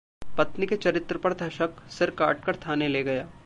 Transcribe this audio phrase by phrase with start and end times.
[0.37, 3.27] पत्नी के चरित्र पर था शक, सिर काटकर थाने ले गया